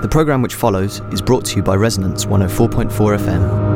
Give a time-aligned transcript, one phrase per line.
[0.00, 2.88] The programme which follows is brought to you by Resonance 104.4
[3.18, 3.67] FM.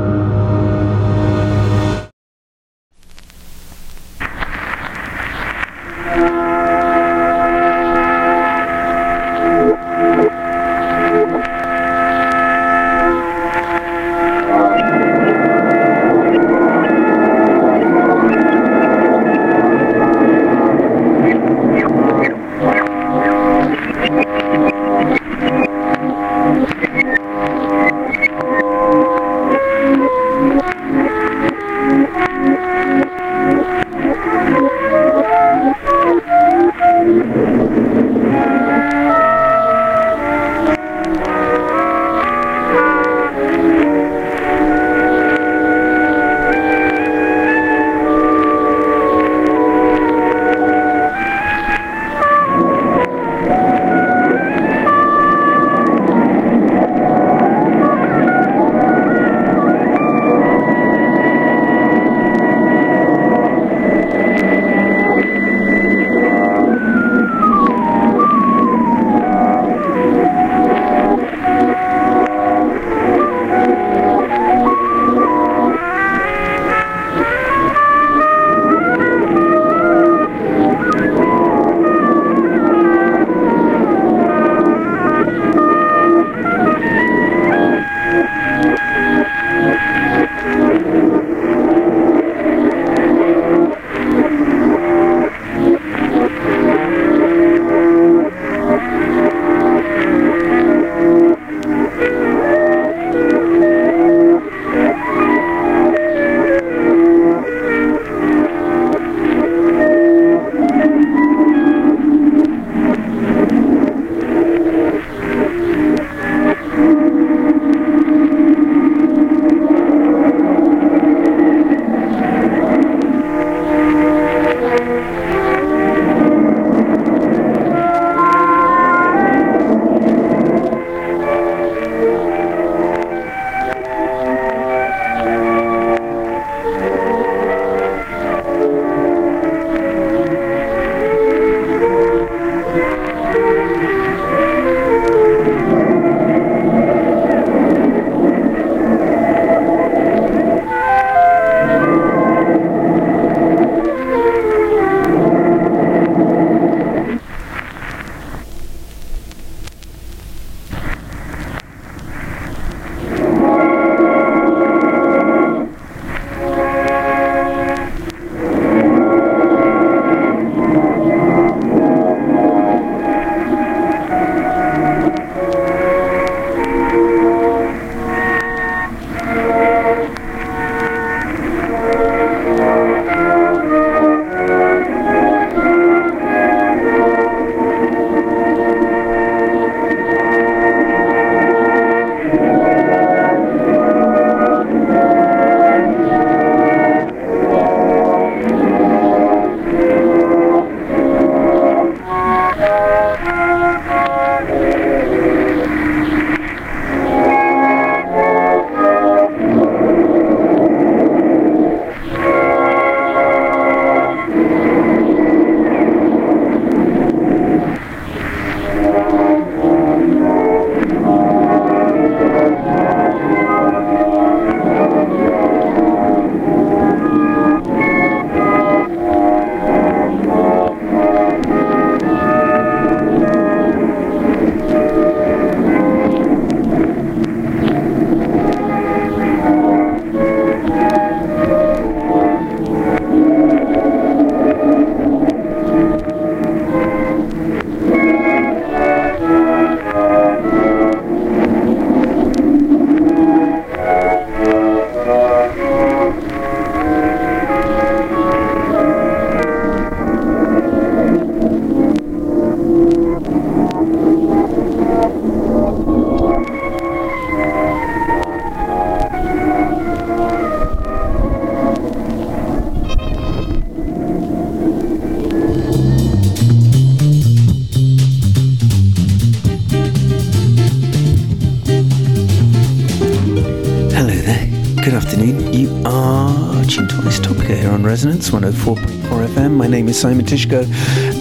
[288.05, 289.53] Resonance 104.4 FM.
[289.53, 290.65] My name is Simon Tyszko,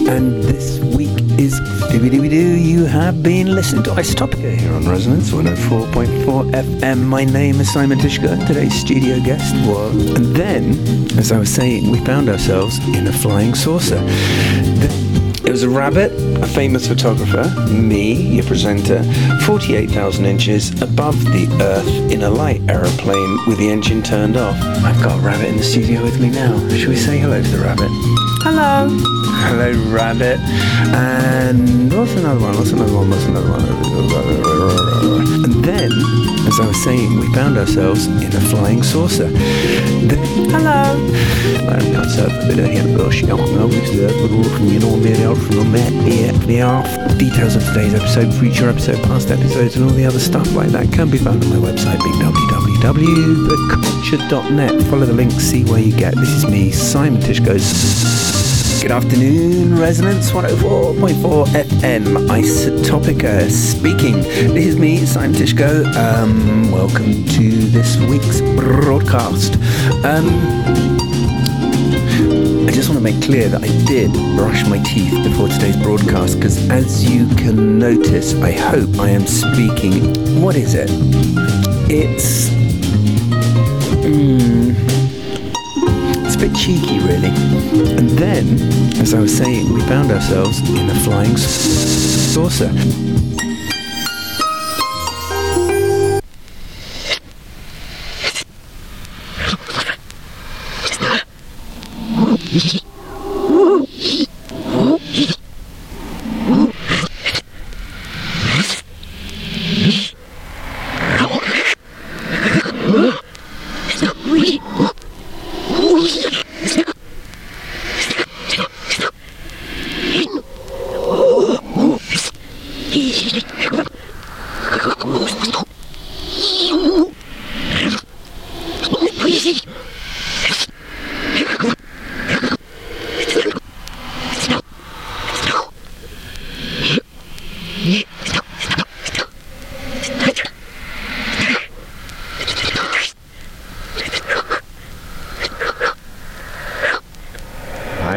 [0.08, 1.60] and this week is
[1.92, 2.56] Dooby Dooby Doo.
[2.56, 7.04] You have been listening to Isotopica here on Resonance 104.4 FM.
[7.04, 8.36] My name is Simon Tyszko.
[8.48, 10.10] Today's studio guest was.
[10.10, 10.72] And then,
[11.16, 14.00] as I was saying, we found ourselves in a flying saucer.
[14.00, 15.01] The-
[15.44, 16.12] it was a rabbit,
[16.42, 19.02] a famous photographer, me, your presenter,
[19.44, 24.56] 48,000 inches above the Earth in a light aeroplane with the engine turned off.
[24.84, 26.56] I've got a rabbit in the studio with me now.
[26.68, 27.88] Should we say hello to the rabbit?
[28.44, 28.88] Hello.
[29.48, 30.38] Hello, rabbit.
[30.94, 32.56] And what's another one?
[32.56, 33.08] What's another one?
[33.10, 33.62] What's another one?
[35.44, 35.92] And then,
[36.48, 39.28] as I was saying, we found ourselves in a flying saucer.
[39.28, 40.16] The-
[40.50, 40.98] Hello.
[41.70, 43.70] I'm not so bit of him, gosh, jag har from
[44.66, 45.72] you know, med out from
[46.02, 46.32] here.
[46.32, 46.88] The half
[47.18, 50.90] details of today's episode, future episode, past episodes, and all the other stuff like that
[50.92, 54.82] can be found on my website, bigwww.theculture.net.
[54.90, 56.16] Follow the links, see where you get.
[56.16, 58.32] This is me, Simon Tyszko's.
[58.82, 61.46] Good afternoon, Resonance 104.4
[61.82, 64.20] FM, Isotopica speaking.
[64.54, 65.84] This is me, Simon Tyszko.
[65.96, 69.56] Um, welcome to this week's broadcast.
[70.04, 70.28] Um,
[72.68, 76.36] I just want to make clear that I did brush my teeth before today's broadcast
[76.36, 80.40] because, as you can notice, I hope I am speaking.
[80.40, 80.88] What is it?
[81.90, 82.48] It's.
[84.06, 84.81] Mm,
[86.52, 87.28] bit cheeky, really.
[87.96, 88.58] And then,
[89.00, 92.72] as I was saying, we found ourselves in a flying saucer.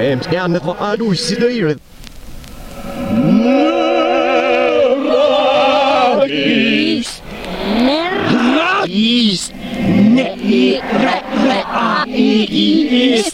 [0.05, 1.79] I am scanning for Adusidire.
[6.29, 7.21] Is.
[7.81, 8.85] Ner.
[8.85, 9.49] Is.
[9.49, 10.29] Ne.
[10.29, 10.77] I.
[10.93, 11.17] Re.
[11.41, 11.57] Re.
[11.57, 11.73] A.
[11.73, 12.05] I.
[12.05, 12.45] I.
[12.45, 13.33] Is.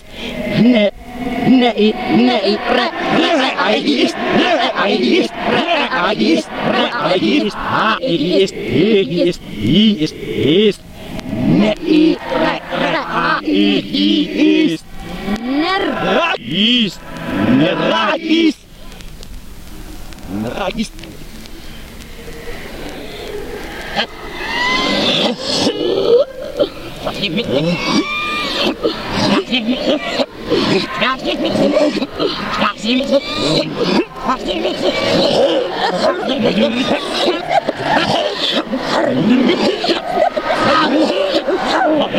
[0.63, 0.91] Ne.
[1.59, 1.71] Ne.
[1.75, 1.91] I.
[2.15, 2.39] Ne.
[2.39, 2.56] I.
[2.71, 2.88] Re.
[3.19, 3.31] Re.
[3.35, 3.51] Re.
[3.51, 3.75] A.
[3.75, 4.12] Is.
[14.71, 14.80] Re.
[16.51, 17.00] Re.
[20.57, 20.69] A.
[20.75, 20.92] Is.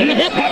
[0.04, 0.51] Re.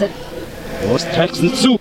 [0.00, 0.10] Los,
[0.88, 1.77] Großtexten zu.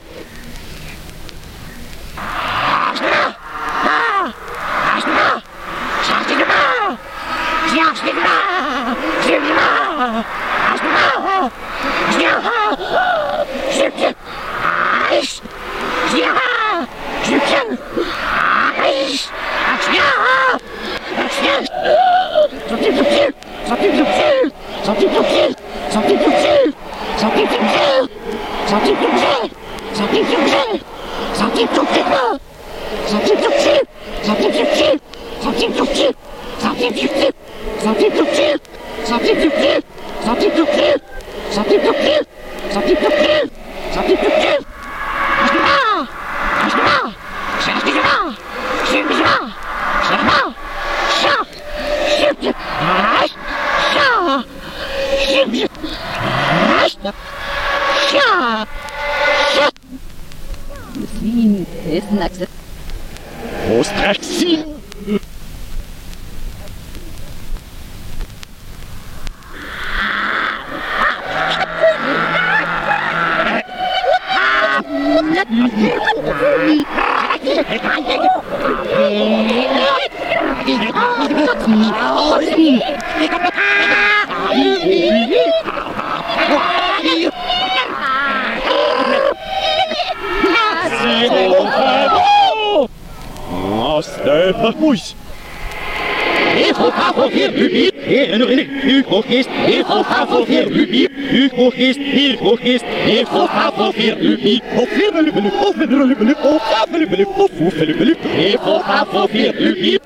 [104.47, 108.17] drie, of vier belubelub, of bedrulubelub, of vier of hoevelubelub.
[108.39, 110.01] Hevel, havel, vier, lubiep.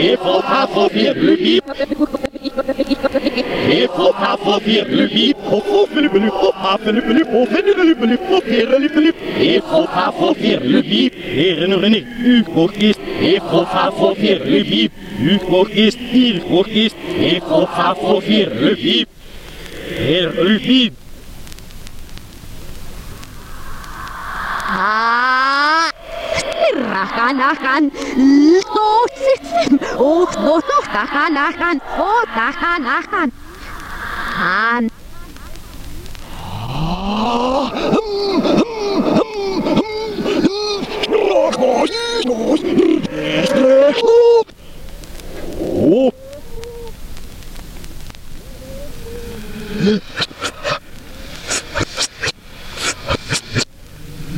[0.00, 1.64] Hevel, havel, vier, lubiep.
[3.70, 5.36] Hevel, havel, vier, lubiep.
[5.56, 9.14] Of hoevelubelub, of havelubelub, of bedrulubelub, of herelubelub.
[10.34, 11.12] Vier, lubiep.
[11.14, 12.44] Herinnering, u
[12.78, 12.96] is.
[13.20, 14.92] Hevel, havel, vier, lubiep.
[15.20, 15.38] U
[15.70, 16.92] is, hier is.
[17.68, 19.08] haar voor vier, lubiep.
[19.94, 21.01] Heer Lubiep.
[26.92, 27.84] Rahanahan,
[28.64, 29.44] Lotsit,
[30.00, 33.28] oh, no, no, Rahanahan, oh, Rahanahan.
[34.32, 34.88] Han,
[45.84, 46.10] Oh,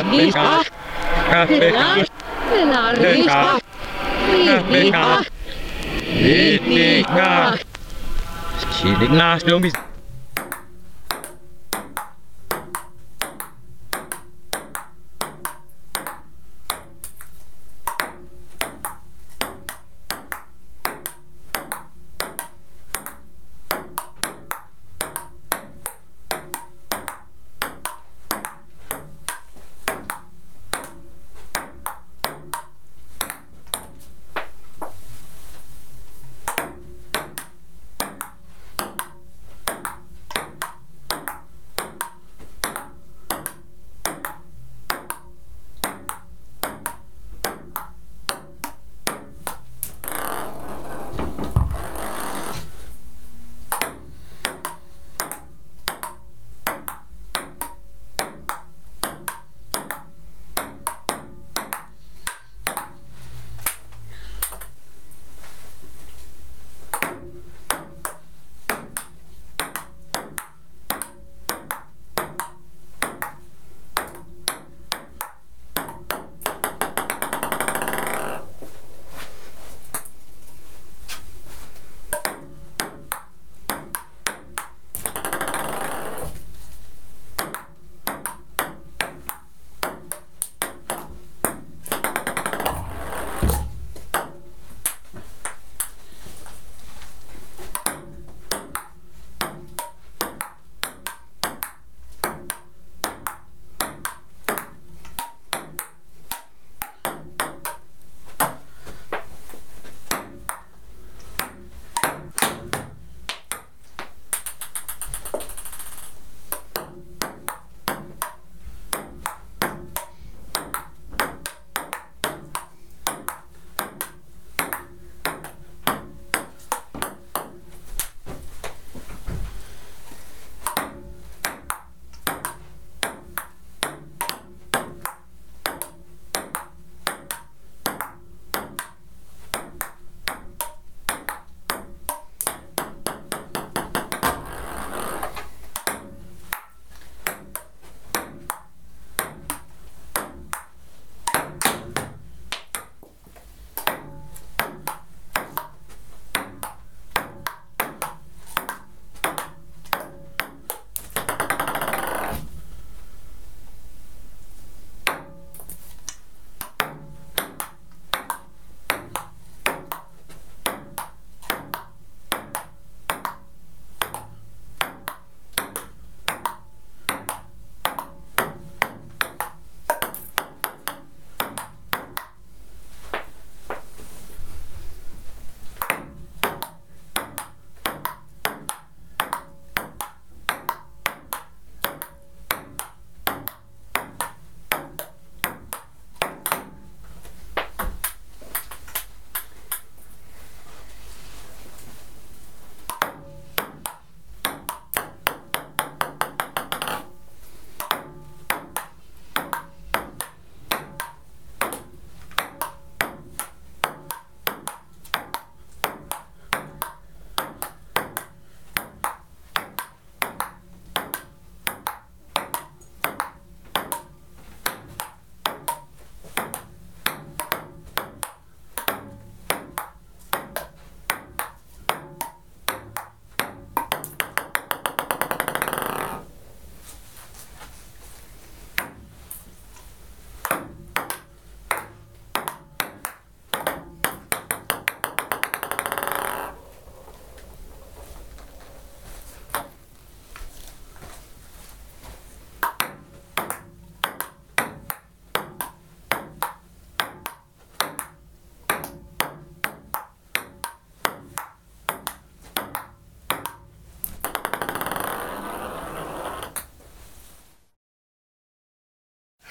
[0.00, 1.60] Kaffee,
[2.70, 3.60] Larnisha,
[4.46, 5.26] Larnisha,
[6.22, 7.58] Litika,
[8.80, 9.46] Kidding last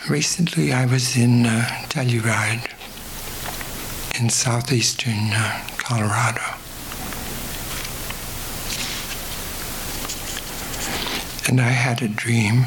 [0.10, 2.66] Recently, I was in uh, Telluride
[4.20, 6.42] in southeastern uh, Colorado.
[11.48, 12.66] And I had a dream.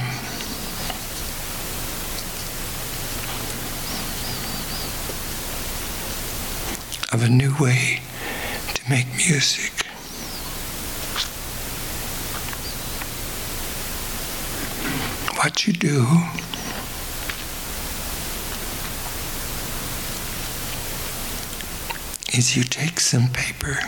[7.13, 8.03] Of a new way
[8.75, 9.85] to make music.
[15.39, 16.07] What you do
[22.35, 23.79] is you take some paper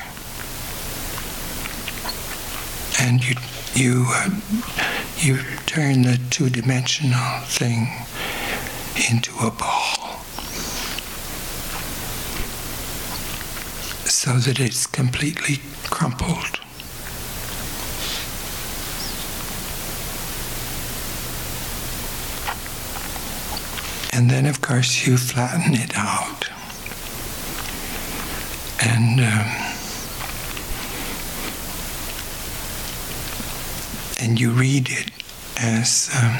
[3.00, 3.34] and you
[3.74, 4.30] you uh,
[5.18, 7.88] you turn the two-dimensional thing
[9.10, 10.20] into a ball
[14.04, 16.60] so that it's completely crumpled.
[24.12, 26.53] And then, of course, you flatten it out.
[28.86, 29.64] And um,
[34.20, 35.10] and you read it
[35.60, 36.36] as um,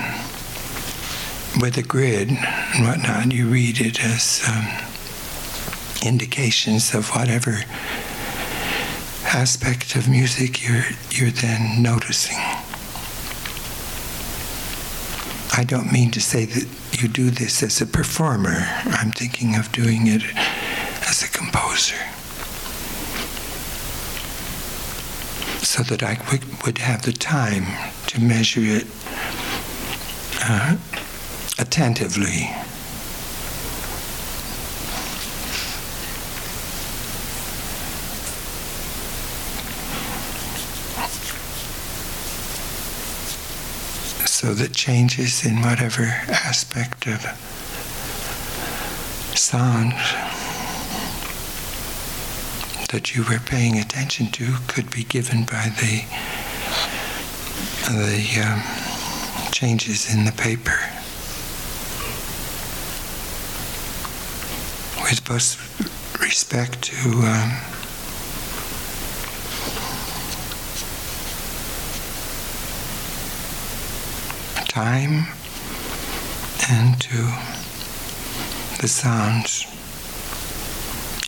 [1.61, 3.33] with a grid and whatnot.
[3.33, 4.67] You read it as um,
[6.05, 7.61] indications of whatever
[9.27, 12.39] aspect of music you're you're then noticing.
[15.57, 16.67] I don't mean to say that
[17.01, 18.67] you do this as a performer.
[18.87, 20.23] I'm thinking of doing it
[21.09, 22.14] as a composer.
[25.75, 26.21] So that I
[26.65, 27.65] would, have the time
[28.07, 28.87] to measure it
[30.41, 30.77] uh,
[31.59, 32.49] attentively.
[44.27, 47.27] So that changes in whatever aspect of
[49.37, 49.95] sound
[52.95, 56.05] that you were paying attention to could be given by the
[57.91, 58.63] the um,
[59.51, 60.79] changes in the paper.
[65.03, 65.59] With both
[66.21, 67.51] respect to um,
[74.69, 75.27] time
[76.71, 77.17] and to
[78.81, 79.67] the sounds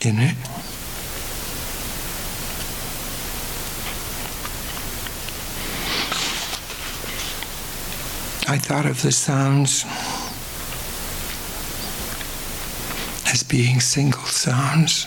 [0.04, 0.55] in it.
[8.48, 9.84] I thought of the sounds
[13.32, 15.06] as being single sounds,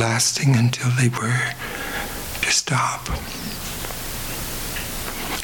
[0.00, 1.52] lasting until they were
[2.40, 3.10] to stop,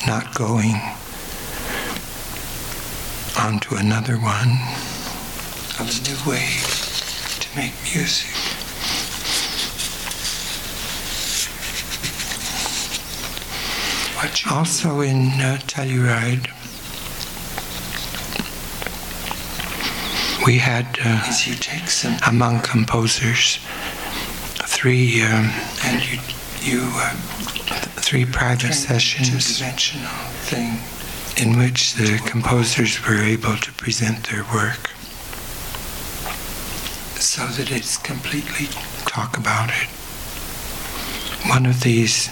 [0.06, 0.80] not going
[3.38, 4.58] on to another one.
[5.78, 6.48] Of a new way
[7.40, 8.43] to make music.
[14.50, 16.48] Also in uh, Telluride,
[20.46, 21.22] we had uh,
[22.28, 23.58] among composers
[24.66, 25.50] three um,
[25.84, 26.18] and you
[26.60, 27.10] you uh,
[28.00, 29.60] three private sessions
[30.48, 30.78] thing.
[31.37, 34.90] in which the composers were able to present their work.
[37.20, 38.66] So that it's completely
[39.06, 39.88] talk about it.
[41.48, 42.28] One of these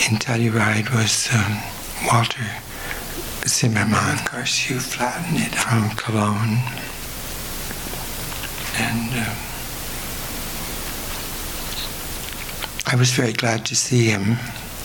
[0.00, 1.58] in Telluride was um,
[2.06, 2.46] Walter
[3.46, 4.18] Zimmermann.
[4.18, 6.58] Of course, you flatten it from Cologne.
[8.78, 9.36] And um,
[12.86, 14.38] I was very glad to see him.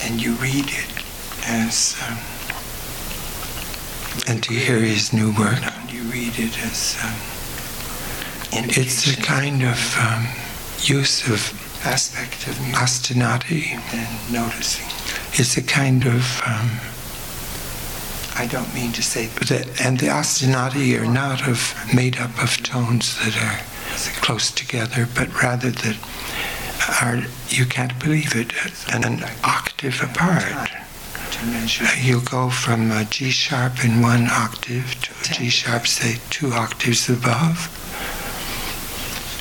[0.03, 1.03] And you read it
[1.47, 2.17] as, um,
[4.27, 5.61] and to hear his new work.
[5.61, 7.15] And you read it as, um,
[8.51, 10.27] it's a kind of um,
[10.81, 11.53] use of
[11.85, 14.87] aspect of ostinati and noticing.
[15.39, 16.80] It's a kind of um,
[18.39, 22.62] I don't mean to say that, and the ostinati are not of made up of
[22.63, 23.60] tones that are
[24.21, 25.97] close together, but rather that
[27.02, 28.52] are you can't believe it
[28.93, 30.71] an, an octave apart.
[32.02, 36.52] You'll go from a G sharp in one octave to a G sharp, say two
[36.54, 37.69] octaves above,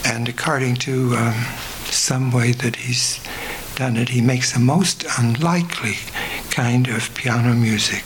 [0.05, 1.45] and according to um,
[1.87, 3.21] some way that he's
[3.77, 5.97] done it, he makes a most unlikely
[6.51, 8.05] kind of piano music.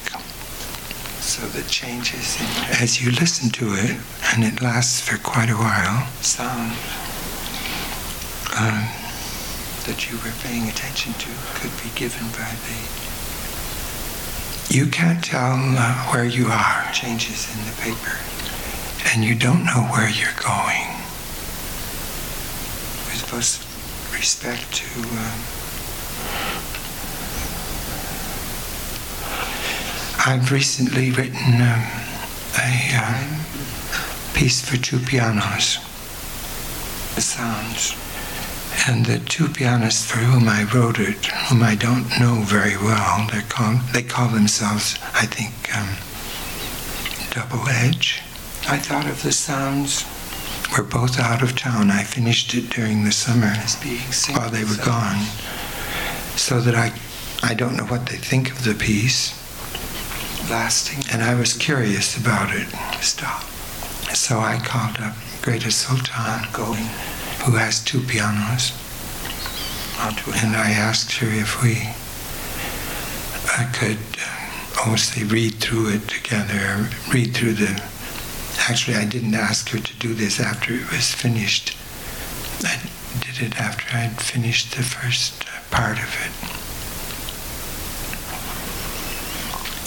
[1.20, 3.96] So the changes in, as you listen to it,
[4.34, 6.72] and it lasts for quite a while, sound
[8.58, 8.90] um,
[9.86, 13.00] that you were paying attention to could be given by the
[14.70, 16.92] you can't tell uh, where you are.
[16.92, 18.18] Changes in the paper.
[19.12, 20.86] And you don't know where you're going.
[23.18, 25.00] Supposed to respect to.
[25.00, 25.59] Um,
[30.30, 31.84] I've recently written um,
[32.56, 33.40] a um,
[34.32, 35.78] piece for two pianos.
[37.16, 37.96] The sounds.
[38.88, 43.26] And the two pianists for whom I wrote it, whom I don't know very well,
[43.32, 45.96] they're called, they call themselves, I think, um,
[47.34, 48.22] Double Edge.
[48.68, 50.04] I thought of the sounds.
[50.70, 51.90] We're both out of town.
[51.90, 53.52] I finished it during the summer
[54.38, 55.24] while they were gone.
[56.36, 56.92] So that I,
[57.42, 59.39] I don't know what they think of the piece.
[60.50, 61.04] Lasting.
[61.12, 62.68] And I was curious about it.
[63.00, 63.42] Stop.
[64.14, 66.86] So I called up Grete Sultan, going,
[67.44, 68.72] who has two pianos.
[70.42, 71.94] And I asked her if we
[73.58, 77.82] I could uh, obviously read through it together, read through the.
[78.68, 81.76] Actually, I didn't ask her to do this after it was finished.
[82.62, 82.78] I
[83.20, 86.59] did it after I'd finished the first part of it.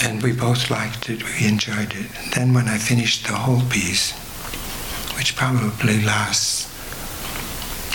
[0.04, 2.08] And we both liked it, we enjoyed it.
[2.36, 4.12] Then when I finished the whole piece,
[5.18, 6.70] which probably lasts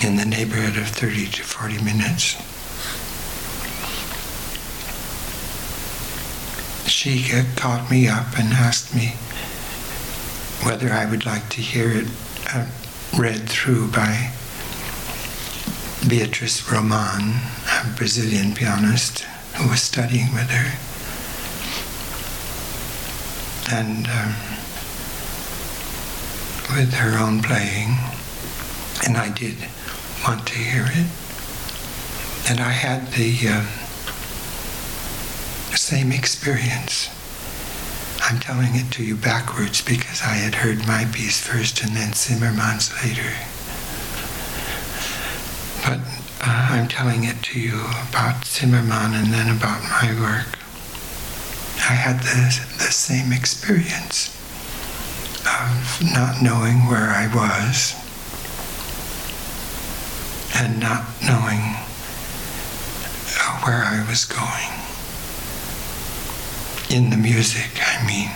[0.03, 2.37] in the neighborhood of 30 to 40 minutes.
[6.89, 9.17] She called me up and asked me
[10.63, 12.09] whether I would like to hear it
[12.55, 12.67] uh,
[13.17, 14.33] read through by
[16.09, 19.21] Beatrice Roman, a Brazilian pianist
[19.57, 20.88] who was studying with her.
[23.71, 24.35] And um,
[26.77, 27.97] with her own playing,
[29.07, 29.57] and I did
[30.27, 31.07] want to hear it.
[32.49, 33.67] And I had the um,
[35.77, 37.11] same experience.
[38.21, 42.13] I'm telling it to you backwards because I had heard my piece first and then
[42.13, 43.33] Zimmermann's later.
[45.85, 46.01] But
[46.45, 50.59] uh, I'm telling it to you about Zimmermann and then about my work.
[51.89, 54.35] I had the, the same experience
[55.47, 57.95] of not knowing where I was
[60.57, 61.61] and not knowing
[63.65, 64.73] where I was going.
[66.91, 68.31] In the music, I mean.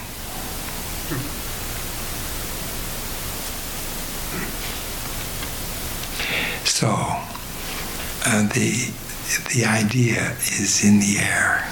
[6.64, 6.88] So,
[8.26, 8.92] uh, the,
[9.54, 11.64] the idea is in the air.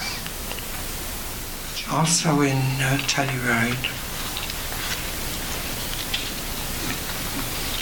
[1.91, 3.91] Also in uh, Telluride,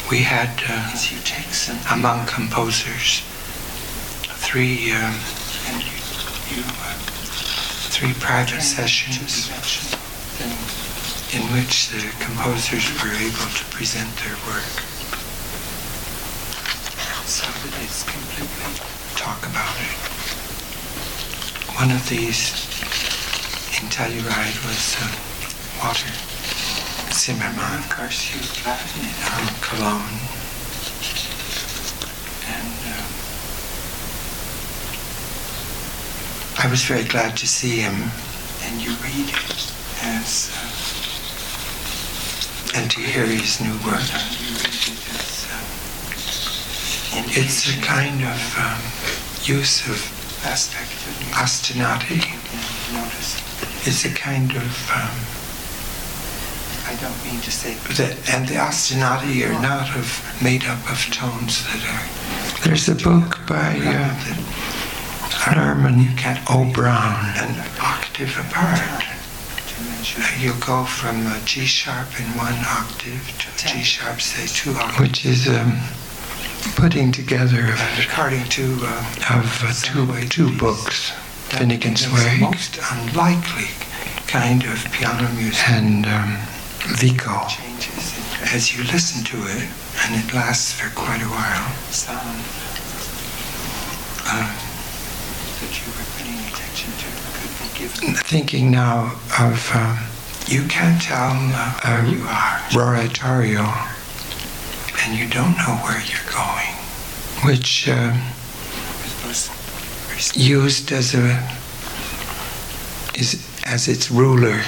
[0.10, 3.22] we had uh, among composers
[4.42, 5.14] three um,
[7.94, 9.48] three private sessions
[11.36, 14.74] in which the composers were able to present their work
[17.30, 18.74] so that it's completely
[19.16, 19.94] talk about it.
[21.78, 22.70] One of these
[23.88, 25.08] Telluride was uh,
[25.82, 26.12] Walter
[27.14, 30.20] Zimmermann, of course, you from Cologne.
[32.46, 33.08] And uh,
[36.62, 38.12] I was very glad to see him,
[38.66, 39.72] and you read it
[40.04, 40.70] as, uh,
[42.78, 44.04] and to hear his new work.
[47.32, 48.82] It's a kind of um,
[49.44, 49.98] use of
[50.46, 52.20] aspect of ostinati.
[53.86, 55.40] It's a kind of um,
[56.90, 60.98] I don't mean to say that, and the ostinati are not of made up of
[61.14, 62.66] tones that are.
[62.68, 66.08] There's a book by uh, Norman
[66.50, 66.72] O.
[66.74, 69.06] Brown, an octave apart.
[70.40, 74.78] You'll go from a G sharp in one octave to a G sharp, say two
[74.78, 75.80] octaves, which is um,
[76.76, 81.14] putting together of, according to uh, of uh, two two books,
[81.50, 83.70] Finnegans Wake, most unlikely
[84.28, 86.06] kind of piano music, and.
[86.06, 86.38] Um,
[86.96, 87.46] Vico.
[88.54, 89.70] As you listen to it,
[90.04, 92.40] and it lasts for quite a while, sound
[94.26, 94.48] uh,
[95.60, 98.16] that you were paying attention to could be given.
[98.24, 100.00] Thinking now of um,
[100.48, 103.68] you can't tell uh, where you are, oratorio,
[105.04, 106.74] and you don't know where you're going,
[107.46, 108.20] which um,
[110.36, 111.28] used as a
[113.16, 114.62] is as its ruler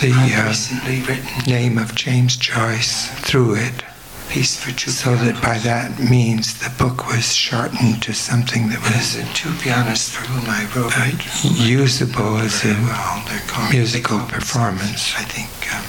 [0.00, 3.82] the uh, name of James Joyce through it,
[4.28, 8.78] piece for two so that by that means the book was shortened to something that
[8.78, 13.70] was two pianists for whom I wrote uh, usable as a well.
[13.70, 15.14] musical performance.
[15.16, 15.84] I think um,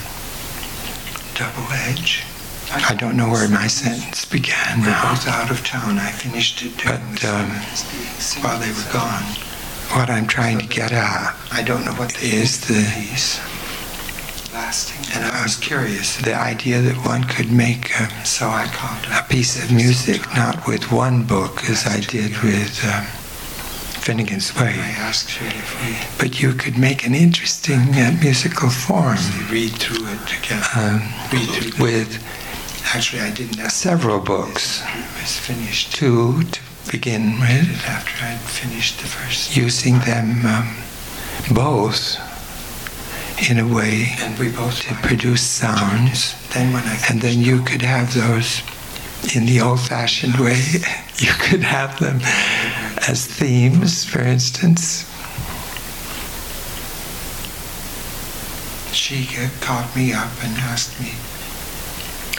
[1.36, 2.26] double edge.
[2.71, 5.10] I don't know where my sentence began now.
[5.12, 5.97] both out of town.
[5.97, 7.49] I finished it but um,
[8.43, 9.23] while they were gone.
[9.97, 12.84] What I'm trying to get at, I don't know what is the
[14.53, 15.01] lasting.
[15.15, 19.27] And I was curious, the idea that one could make, um, so I called a
[19.27, 23.05] piece of music not with one book as I did with um,
[24.05, 24.77] Finnegans Wake.
[24.77, 29.17] I asked her if we, but you could make an interesting uh, musical form.
[29.49, 30.67] Read through it together.
[30.75, 31.01] Um,
[31.32, 32.23] read through with
[32.91, 33.60] Actually, I didn't.
[33.60, 34.82] Have several books.
[34.82, 35.95] It was finished.
[35.95, 36.60] Two to
[36.91, 37.86] begin with.
[37.86, 39.56] After I'd finished the first.
[39.56, 40.75] Using them um,
[41.54, 42.17] both
[43.49, 46.34] in a way and we both to produce sounds.
[46.54, 48.62] Then when I and then you could have those
[49.36, 50.62] in the old-fashioned way.
[51.19, 52.21] You could have them
[53.10, 55.04] as themes, for instance.
[58.95, 59.28] She
[59.60, 61.12] caught me up and asked me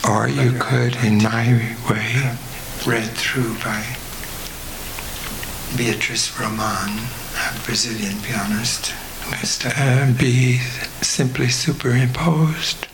[0.09, 2.37] or you could, in my way,
[2.87, 3.85] read through by
[5.77, 6.99] Beatrice Roman,
[7.37, 8.95] a Brazilian pianist,
[9.65, 10.59] uh, be
[11.03, 12.87] simply superimposed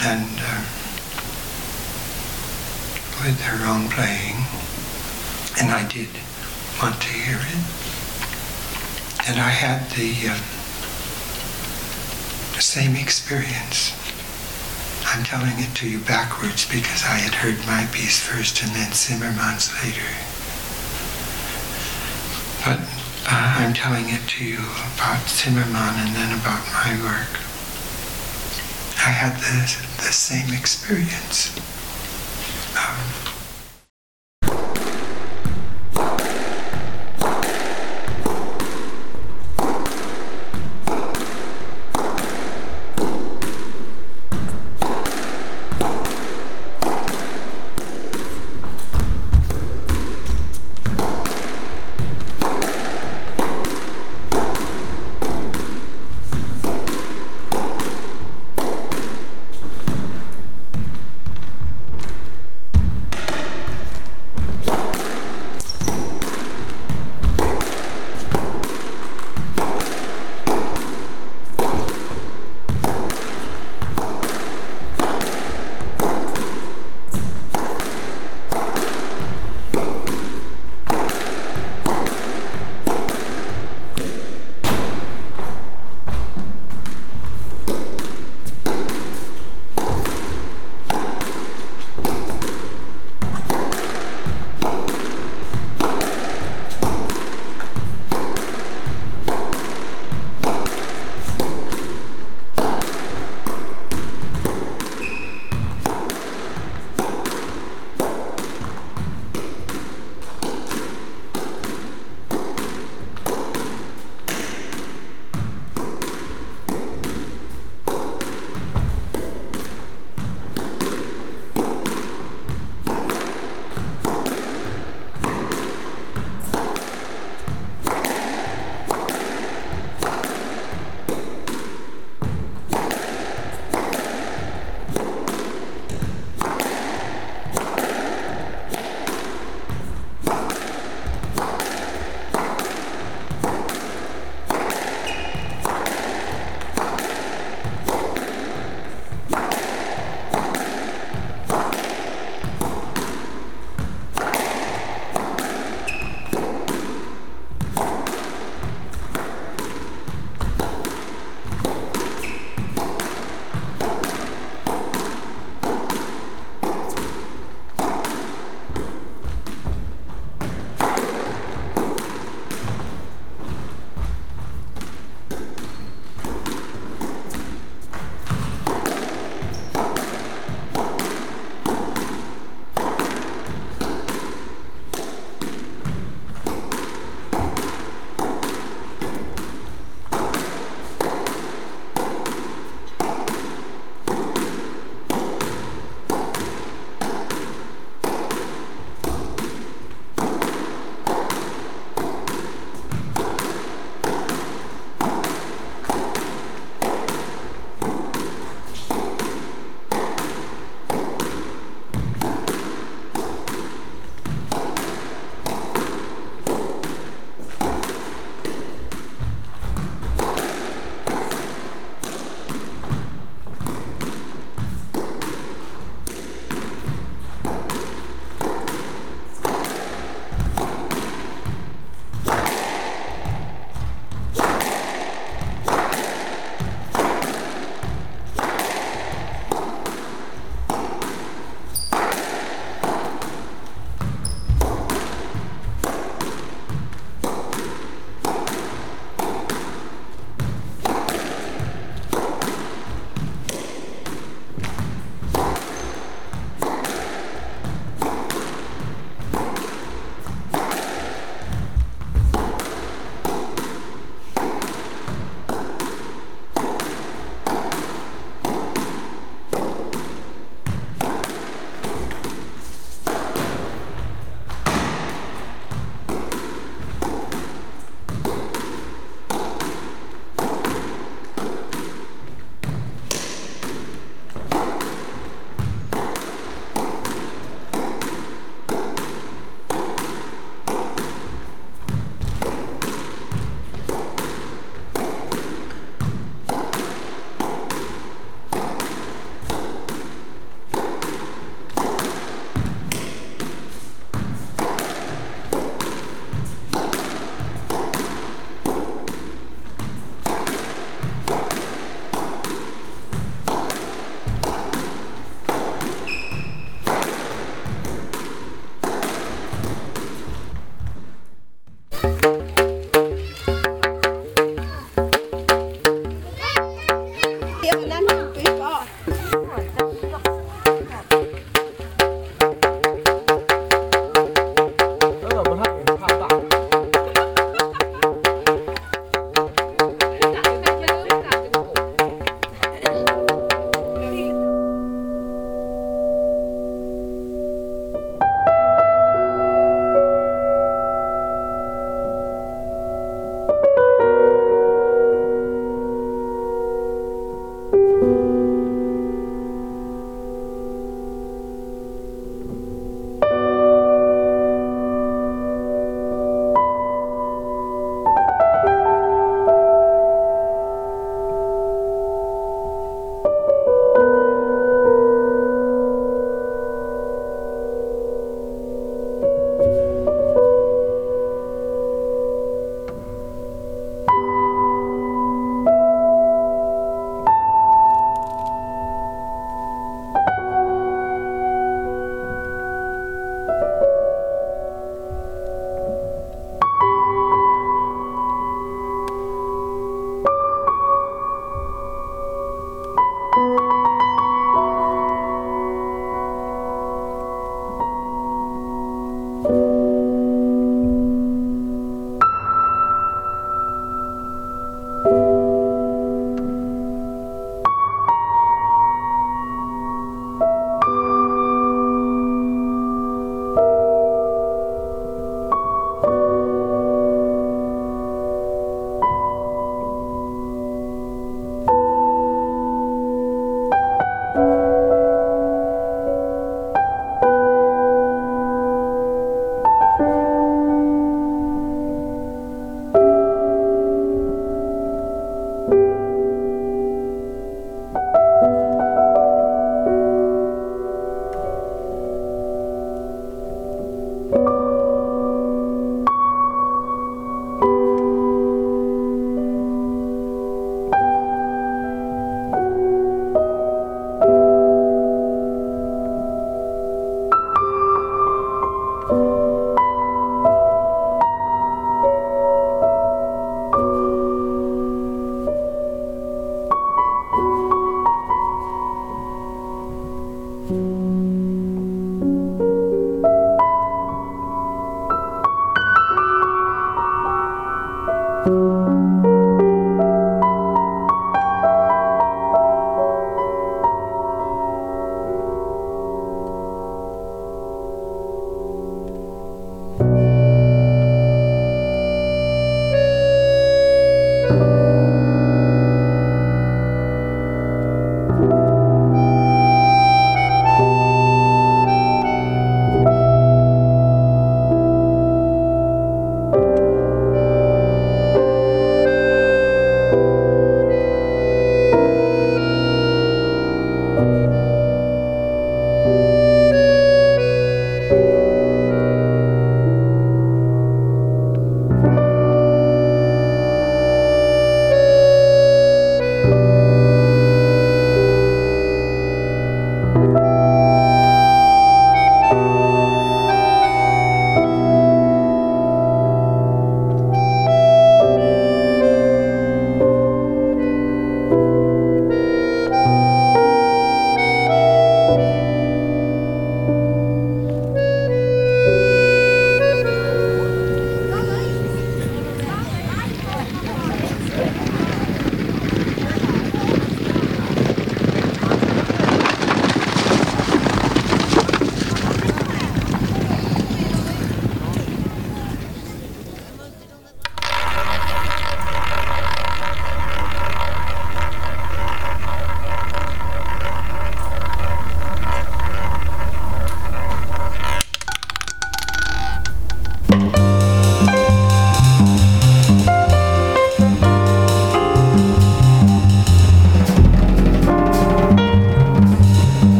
[0.00, 0.64] and uh,
[3.24, 4.36] with her own playing.
[5.60, 6.08] And I did
[6.80, 7.64] want to hear it.
[9.28, 10.36] And I had the uh,
[12.60, 13.92] same experience.
[15.08, 18.92] I'm telling it to you backwards because I had heard my piece first and then
[18.92, 20.10] Zimmermann's later.
[22.64, 22.80] But
[23.30, 27.32] uh, I'm telling it to you about Zimmermann and then about my work.
[28.98, 29.62] I had the,
[30.02, 31.54] the same experience.
[32.74, 33.25] Um,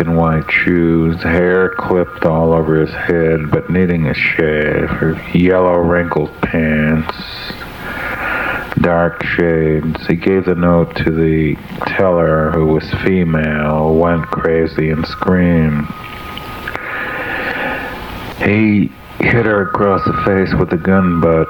[0.00, 4.90] and white shoes, hair clipped all over his head but needing a shave,
[5.34, 7.16] yellow wrinkled pants,
[8.80, 10.06] dark shades.
[10.06, 15.86] He gave the note to the teller, who was female, went crazy and screamed.
[18.38, 21.48] He hit her across the face with a gun butt,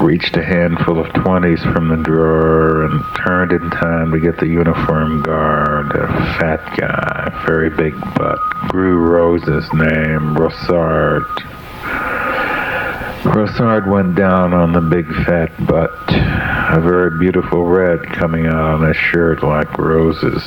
[0.00, 4.46] reached a handful of 20s from the drawer, and turned in time to get the
[4.46, 6.06] uniform guard, a
[6.38, 8.38] fat guy, very big butt,
[8.68, 11.24] grew Rose's name, Rossard.
[13.22, 18.86] Rossard went down on the big fat butt, a very beautiful red coming out on
[18.86, 20.42] his shirt like roses.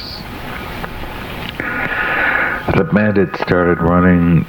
[2.75, 4.45] The bandit started running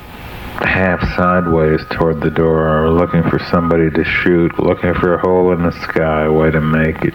[0.62, 5.62] half sideways toward the door, looking for somebody to shoot, looking for a hole in
[5.62, 7.14] the sky, way to make it.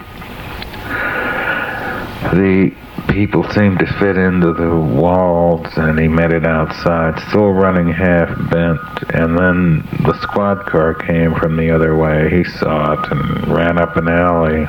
[2.32, 2.74] The
[3.08, 8.28] people seemed to fit into the walls, and he met it outside, still running half
[8.50, 8.80] bent.
[9.14, 12.28] And then the squad car came from the other way.
[12.30, 14.66] He saw it and ran up an alley.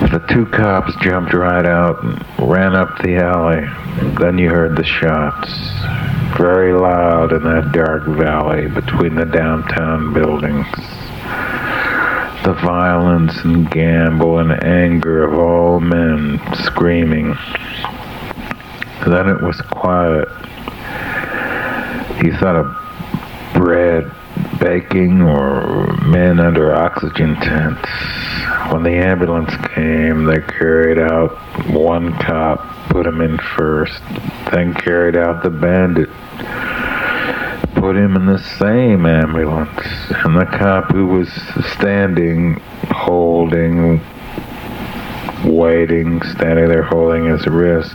[0.00, 3.64] The two cops jumped right out and ran up the alley.
[4.18, 5.48] Then you heard the shots
[6.36, 10.66] very loud in that dark valley between the downtown buildings.
[12.44, 17.36] The violence and gamble and anger of all men screaming.
[19.06, 20.28] Then it was quiet.
[22.20, 24.10] He thought of bread
[24.58, 27.88] baking or men under oxygen tents.
[28.72, 31.36] When the ambulance came, they carried out
[31.68, 34.02] one cop, put him in first,
[34.52, 36.08] then carried out the bandit,
[37.74, 41.30] put him in the same ambulance, and the cop who was
[41.72, 42.54] standing,
[42.90, 44.00] holding,
[45.44, 47.94] waiting, standing there holding his wrist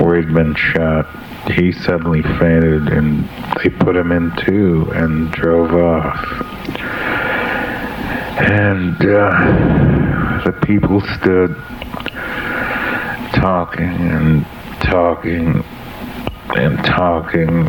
[0.00, 1.06] where he'd been shot,
[1.51, 3.27] he suddenly fainted and
[3.57, 6.25] they put him in too and drove off.
[8.37, 11.55] And uh, the people stood
[13.35, 14.45] talking and
[14.81, 15.63] talking
[16.55, 17.67] and talking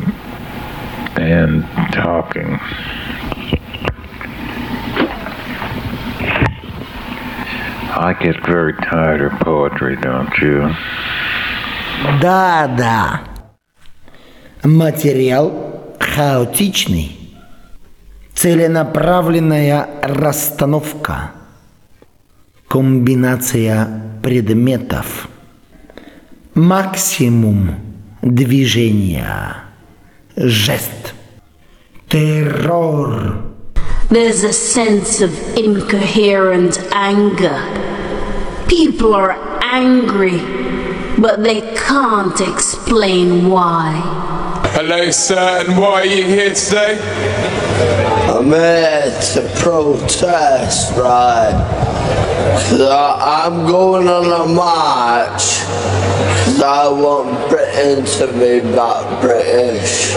[1.16, 1.62] and
[1.92, 2.58] talking.
[7.98, 10.74] I get very tired of poetry, don't you?
[12.20, 13.29] Да, да.
[14.63, 17.17] Материал хаотичный.
[18.35, 21.31] Целенаправленная расстановка.
[22.67, 23.87] Комбинация
[24.21, 25.27] предметов.
[26.53, 27.75] Максимум
[28.21, 29.63] движения.
[30.35, 31.15] Жест.
[32.07, 33.41] Террор.
[34.11, 37.57] There's a sense of incoherent anger.
[38.67, 40.39] People are angry,
[41.17, 44.21] but they can't explain why.
[44.83, 46.97] Hello, sir, and why are you here today?
[48.27, 51.53] I'm here to protest, right?
[52.89, 60.15] I, I'm going on a march because I want Britain to be back British.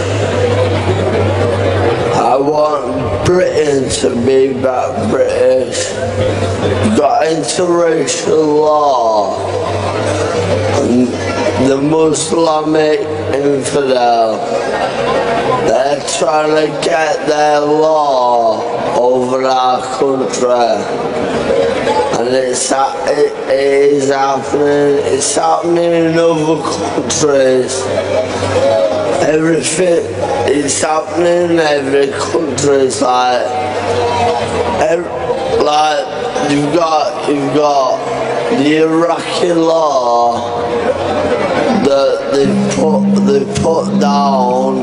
[2.16, 5.92] I want Britain to be back British.
[6.96, 9.36] Got interracial law.
[10.80, 13.00] And the Muslimic
[13.32, 14.36] infidel.
[15.66, 18.61] They're trying to get their law
[18.98, 20.50] over our country.
[22.18, 25.05] And it's it, is happening.
[25.07, 27.82] It's happening in other countries.
[29.22, 30.05] Everything
[30.46, 32.86] it's happening in every country.
[32.86, 33.46] It's like,
[34.82, 37.98] ev- like you've got you've got
[38.59, 40.55] the Iraqi law
[41.85, 44.78] that they put they put down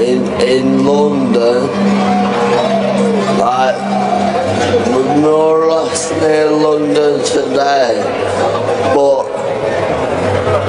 [0.00, 1.66] in in London,
[3.38, 3.78] like
[5.20, 8.02] more or less near London today,
[8.94, 9.24] but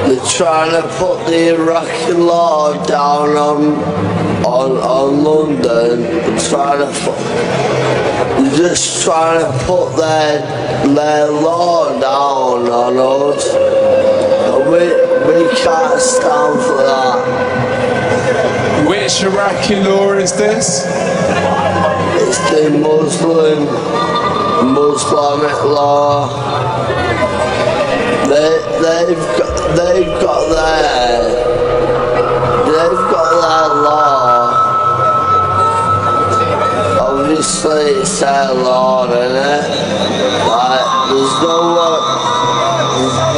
[0.06, 3.74] they're trying to put the Iraqi law down on
[4.44, 6.02] on on London.
[6.02, 7.18] They're trying to put,
[8.38, 10.40] they're just trying to put their
[10.94, 13.54] their law down on us.
[13.54, 17.18] And we we can't stand for that.
[18.88, 20.84] Which Iraqi law is this?
[22.16, 23.66] It's the Muslim,
[24.74, 26.28] Muslimic law.
[28.28, 31.22] They, they've, got, they've got their,
[32.64, 34.38] they've got their law.
[37.00, 39.64] Obviously it's their law, isn't it?
[40.48, 41.81] Like, there's no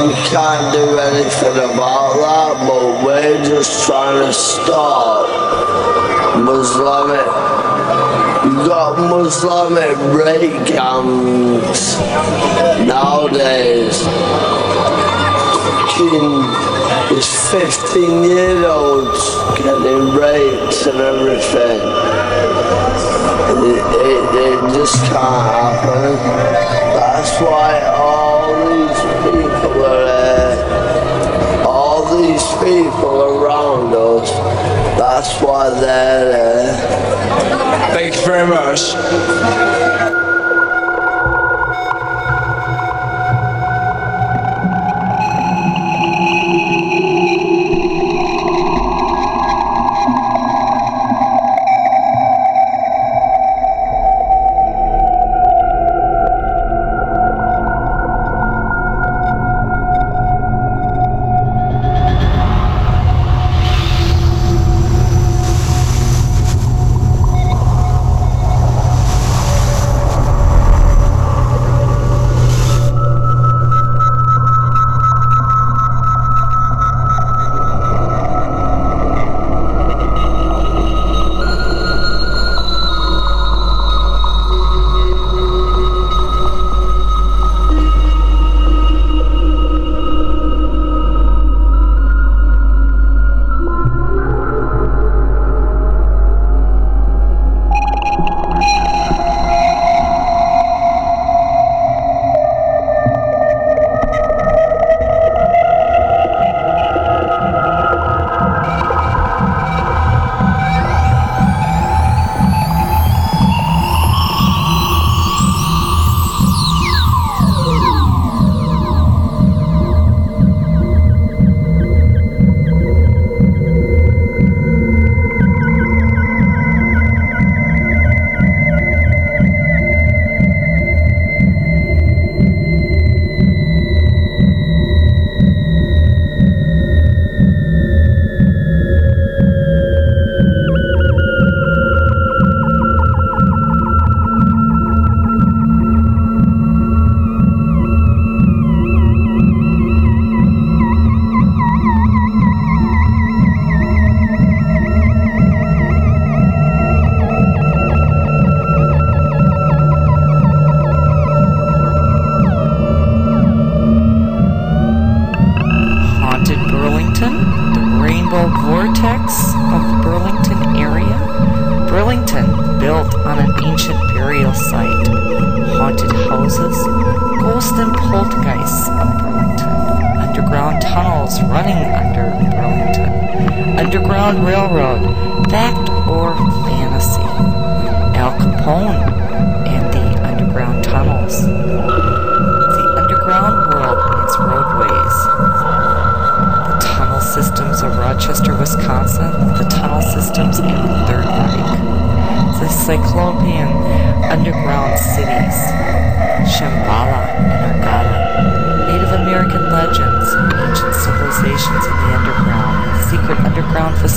[0.06, 5.24] we can't do anything about that, but we're just trying to stop
[6.50, 7.26] Islamic,
[8.44, 8.98] you got
[10.14, 11.96] rape gangs
[12.86, 14.04] nowadays.
[17.08, 19.24] There's 15 year olds
[19.56, 21.80] getting raped and everything.
[23.64, 26.16] It, it, it just can't happen.
[26.94, 28.33] That's why all
[28.68, 31.66] these people are there.
[31.66, 34.30] All these people around us,
[34.98, 36.76] that's why they're there.
[37.94, 40.03] Thank you very much.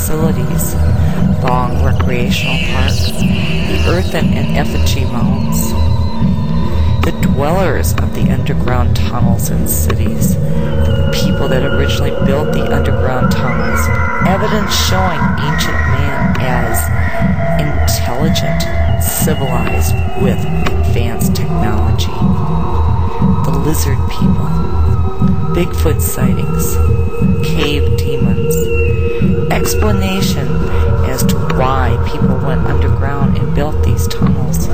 [0.07, 0.73] Facilities,
[1.43, 5.71] long recreational parks, the earthen and effigy mounds,
[7.03, 13.29] the dwellers of the underground tunnels and cities, the people that originally built the underground
[13.33, 13.81] tunnels,
[14.25, 16.87] evidence showing ancient man as
[17.59, 18.63] intelligent,
[19.03, 19.93] civilized
[20.23, 20.39] with
[20.71, 22.07] advanced technology.
[23.43, 24.47] The lizard people,
[25.51, 26.77] Bigfoot sightings,
[27.45, 28.66] cave demons,
[29.67, 30.47] explanation
[31.09, 34.69] as to why people went underground and built these tunnels.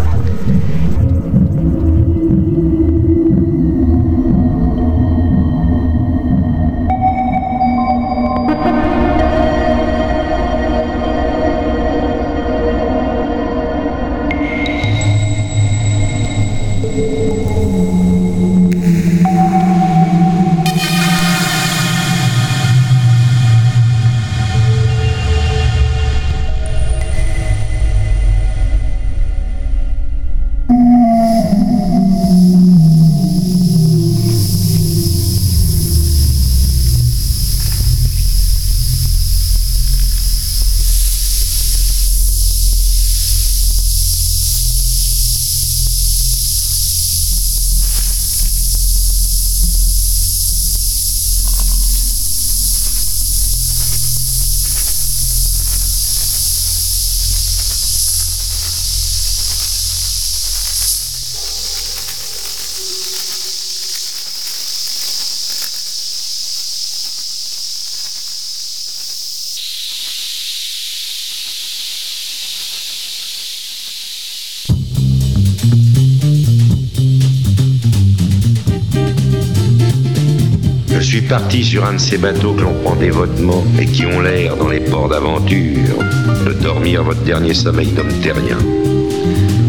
[81.62, 84.80] Sur un de ces bateaux que l'on prend dévotement et qui ont l'air, dans les
[84.80, 86.00] ports d'aventure,
[86.48, 88.58] de dormir votre dernier sommeil d'homme terrien.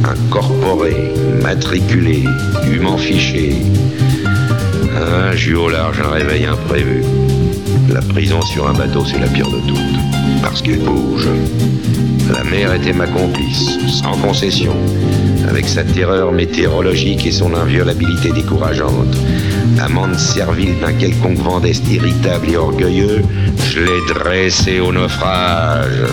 [0.02, 1.12] Incorporé,
[1.42, 2.24] matriculé,
[2.64, 3.56] dûment fiché.
[4.96, 7.02] Ah, j'eus au large un réveil imprévu.
[7.92, 11.28] La prison sur un bateau, c'est la pire de toutes, parce qu'elle bouge.
[12.32, 14.74] La mer était ma complice, sans concession,
[15.48, 19.16] avec sa terreur météorologique et son inviolabilité décourageante.
[19.80, 23.22] Amante servile d'un quelconque vent d'est irritable et orgueilleux,
[23.70, 26.04] je l'ai dressé au naufrage.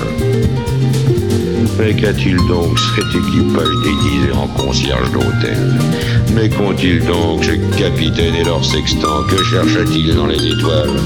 [1.79, 5.79] Mais qu'a-t-il donc cet équipage déguisé en concierge d'hôtel?
[6.33, 10.99] Mais qu'ont-ils donc ce capitaine et leur sextant Que cherchent-ils dans les étoiles?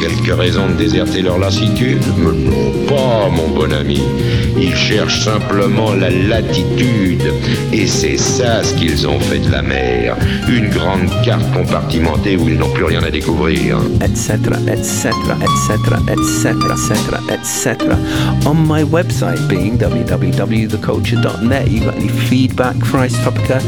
[0.00, 2.02] Quelques raisons de déserter leur lassitude?
[2.18, 4.02] Non pas, mon bon ami.
[4.58, 7.22] Ils cherchent simplement la latitude.
[7.72, 10.16] Et c'est ça ce qu'ils ont fait de la mer.
[10.48, 13.78] Une grande carte compartimentée où ils n'ont plus rien à découvrir.
[14.02, 15.10] etc., etc.,
[15.40, 15.78] etc.,
[16.10, 16.98] etc., etc.,
[17.30, 17.76] etc.
[18.46, 23.60] On my website, being www.theculture.net, you got any feedback Ice Topica,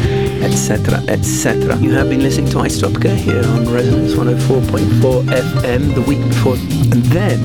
[0.44, 1.76] etc., etc.
[1.78, 6.54] You have been listening to Isotopica here on Resonance 104.4 FM the week before.
[6.54, 7.40] And then,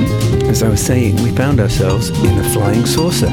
[0.50, 3.30] as I was saying, we found ourselves in a flying saucer.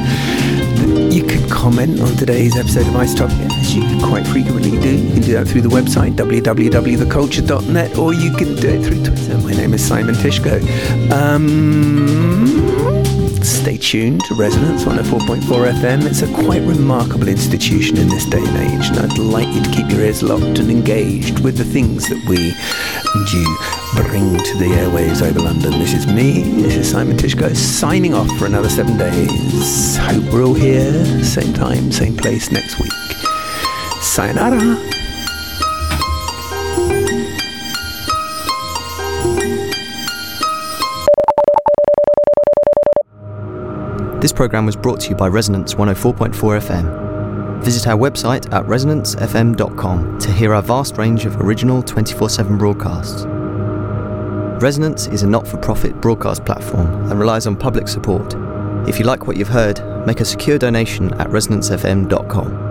[1.12, 4.96] You can comment on today's episode of Ice as you quite frequently do.
[4.96, 9.38] You can do that through the website, www.theculture.net, or you can do it through Twitter.
[9.38, 10.60] My name is Simon Tyszko.
[11.10, 12.65] Um,
[13.76, 16.06] stay tuned to Resonance 104.4 FM.
[16.06, 19.70] It's a quite remarkable institution in this day and age, and I'd like you to
[19.70, 22.54] keep your ears locked and engaged with the things that we
[23.14, 23.56] and you
[24.02, 25.72] bring to the airwaves over London.
[25.72, 29.96] This is me, this is Simon Tyszko, signing off for another seven days.
[29.96, 32.92] Hope we're all here, same time, same place next week.
[34.00, 35.05] Sayonara.
[44.20, 47.62] This program was brought to you by Resonance 104.4 FM.
[47.62, 53.24] Visit our website at resonancefm.com to hear our vast range of original 24 7 broadcasts.
[54.62, 58.34] Resonance is a not for profit broadcast platform and relies on public support.
[58.88, 62.65] If you like what you've heard, make a secure donation at resonancefm.com.